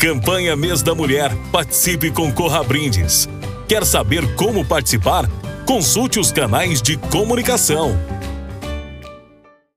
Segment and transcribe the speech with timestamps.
[0.00, 1.30] Campanha Mês da Mulher.
[1.52, 3.28] Participe com corra brindes.
[3.68, 5.28] Quer saber como participar?
[5.66, 7.98] Consulte os canais de comunicação